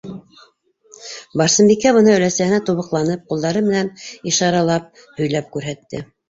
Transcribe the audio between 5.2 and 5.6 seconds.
һөйләп